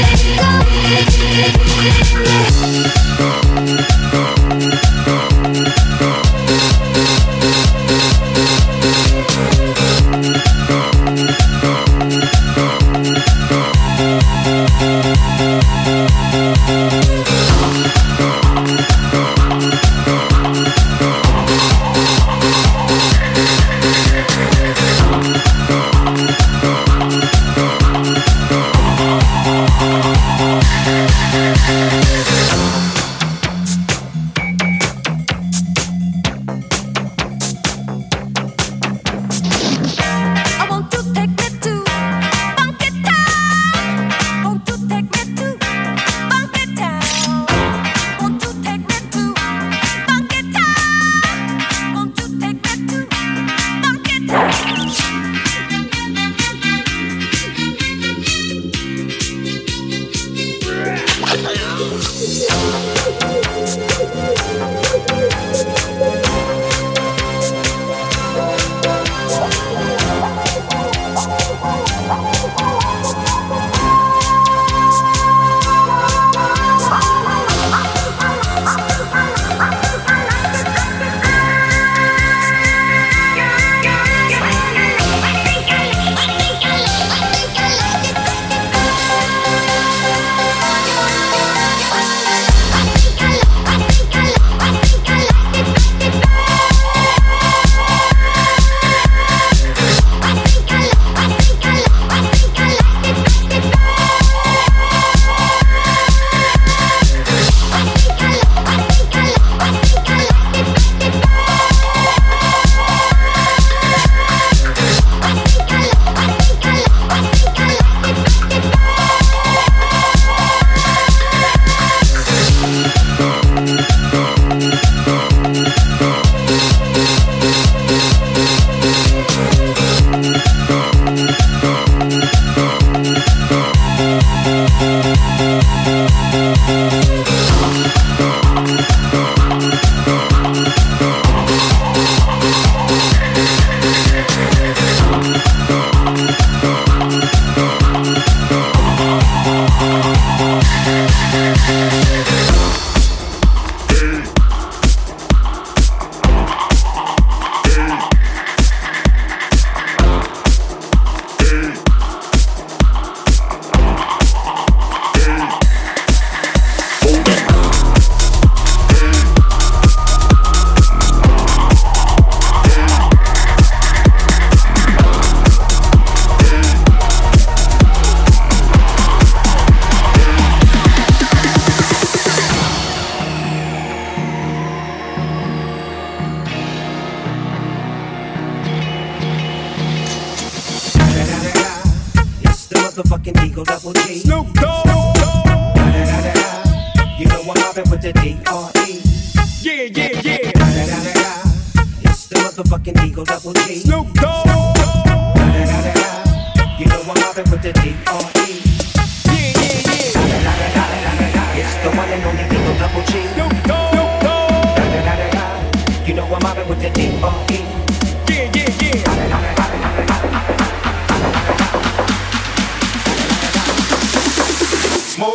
[0.00, 2.99] Yeah.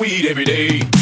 [0.00, 0.95] Weed every day.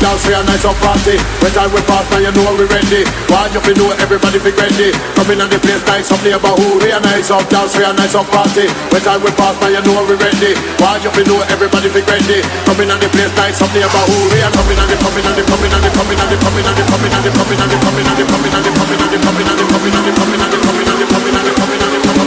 [0.00, 1.20] Dance, we are nice up party.
[1.44, 3.04] When time we pass, now you know we ready.
[3.28, 4.90] Why you fi know everybody fi ready?
[5.14, 6.80] Come in on the place, nice up neighborhood.
[6.82, 8.66] We are nice up dance, we are nice up party.
[8.90, 10.56] When time we pass, now you know we ready.
[10.80, 12.40] Why you fi know everybody fi ready?
[12.64, 14.26] Come in on the place, nice up neighborhood.
[14.32, 16.64] We are coming on the coming on the coming on the coming on the coming
[16.64, 18.96] on the coming on the coming on the coming on the coming on the coming
[18.96, 21.36] on the coming on the coming on the coming on the coming on the coming
[21.36, 22.20] on the coming on the coming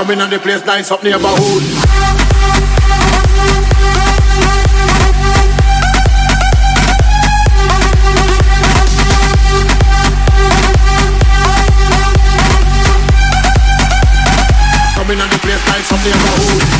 [0.00, 2.19] Coming on the place, nice up neighborhood.
[16.00, 16.79] out there in the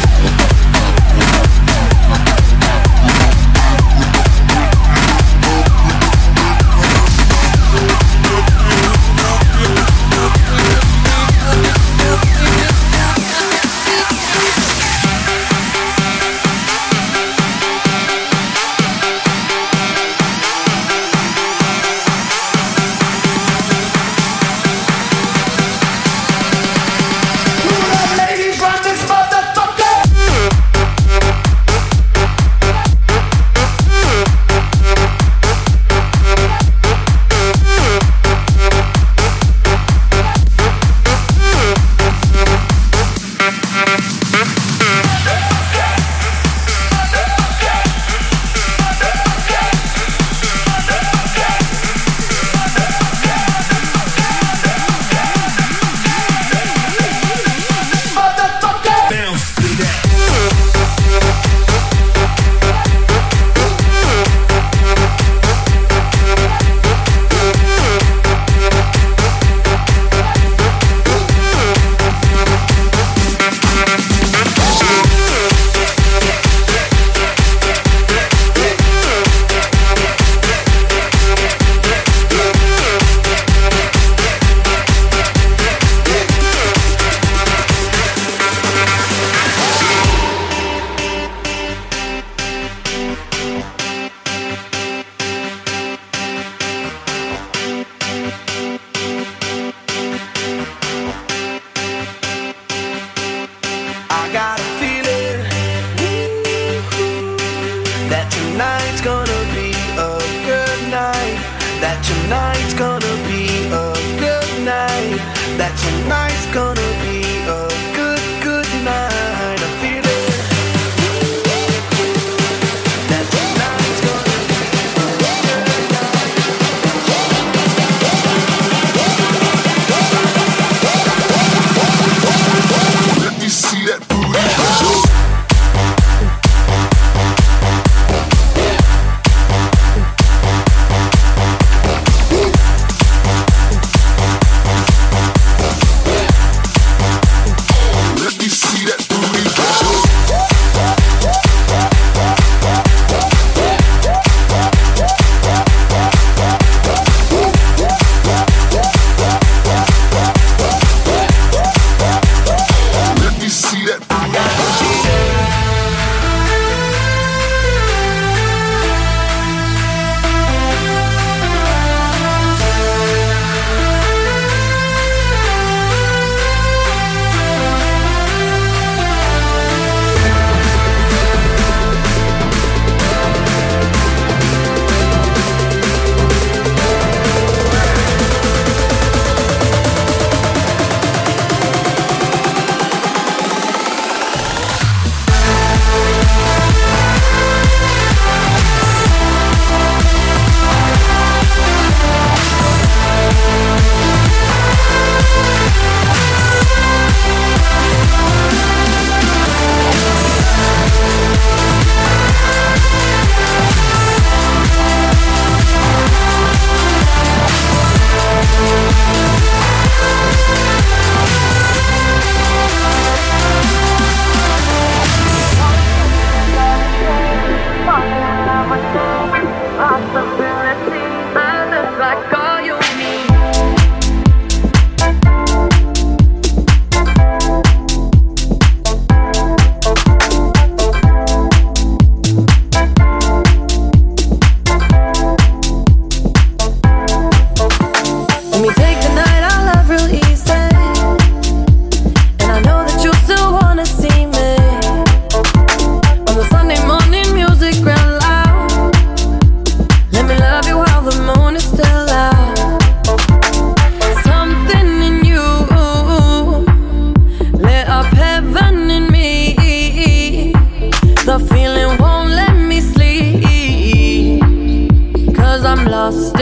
[276.10, 276.34] lost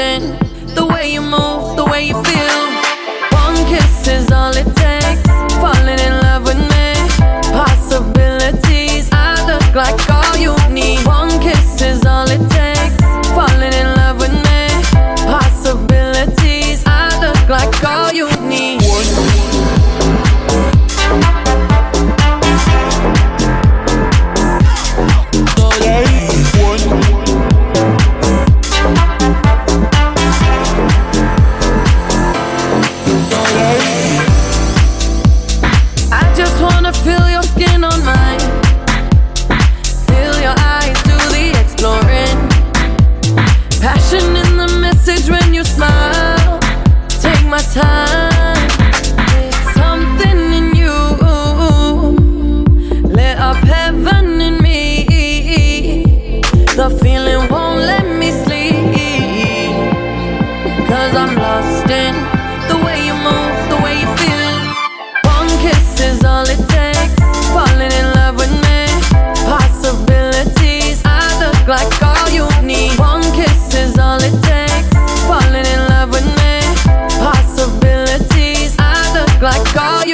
[79.74, 80.07] look